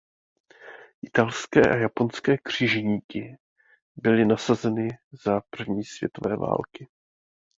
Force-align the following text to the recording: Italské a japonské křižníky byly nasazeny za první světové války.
Italské 1.01 1.61
a 1.61 1.75
japonské 1.75 2.37
křižníky 2.37 3.37
byly 3.95 4.25
nasazeny 4.25 4.87
za 5.25 5.41
první 5.51 5.83
světové 5.83 6.37
války. 6.37 6.87